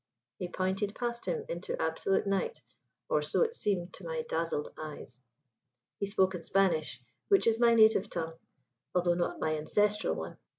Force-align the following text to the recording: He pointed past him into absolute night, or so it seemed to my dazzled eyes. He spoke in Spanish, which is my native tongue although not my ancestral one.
He 0.39 0.47
pointed 0.49 0.95
past 0.95 1.25
him 1.27 1.45
into 1.47 1.79
absolute 1.79 2.25
night, 2.25 2.59
or 3.07 3.21
so 3.21 3.43
it 3.43 3.53
seemed 3.53 3.93
to 3.93 4.03
my 4.03 4.23
dazzled 4.27 4.73
eyes. 4.75 5.21
He 5.99 6.07
spoke 6.07 6.33
in 6.33 6.41
Spanish, 6.41 6.99
which 7.27 7.45
is 7.45 7.59
my 7.59 7.75
native 7.75 8.09
tongue 8.09 8.39
although 8.95 9.13
not 9.13 9.39
my 9.39 9.55
ancestral 9.55 10.15
one. 10.15 10.37